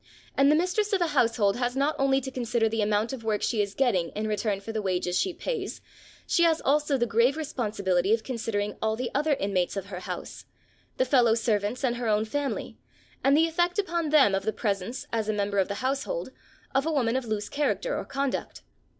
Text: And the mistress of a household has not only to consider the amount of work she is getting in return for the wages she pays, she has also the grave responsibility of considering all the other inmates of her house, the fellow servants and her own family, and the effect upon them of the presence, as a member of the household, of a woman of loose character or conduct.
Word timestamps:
And 0.35 0.49
the 0.51 0.55
mistress 0.55 0.93
of 0.93 1.01
a 1.01 1.09
household 1.13 1.57
has 1.57 1.75
not 1.75 1.95
only 1.99 2.19
to 2.21 2.31
consider 2.31 2.67
the 2.67 2.81
amount 2.81 3.13
of 3.13 3.23
work 3.23 3.43
she 3.43 3.61
is 3.61 3.75
getting 3.75 4.09
in 4.15 4.25
return 4.27 4.59
for 4.59 4.71
the 4.71 4.81
wages 4.81 5.15
she 5.19 5.31
pays, 5.31 5.79
she 6.25 6.41
has 6.41 6.59
also 6.59 6.97
the 6.97 7.05
grave 7.05 7.37
responsibility 7.37 8.11
of 8.11 8.23
considering 8.23 8.77
all 8.81 8.95
the 8.95 9.11
other 9.13 9.35
inmates 9.35 9.77
of 9.77 9.85
her 9.93 9.99
house, 9.99 10.45
the 10.97 11.05
fellow 11.05 11.35
servants 11.35 11.83
and 11.83 11.97
her 11.97 12.07
own 12.07 12.25
family, 12.25 12.79
and 13.23 13.37
the 13.37 13.45
effect 13.47 13.77
upon 13.77 14.09
them 14.09 14.33
of 14.33 14.41
the 14.41 14.51
presence, 14.51 15.05
as 15.13 15.29
a 15.29 15.33
member 15.33 15.59
of 15.59 15.67
the 15.67 15.75
household, 15.85 16.31
of 16.73 16.87
a 16.87 16.91
woman 16.91 17.15
of 17.15 17.25
loose 17.25 17.47
character 17.47 17.95
or 17.95 18.03
conduct. 18.03 18.63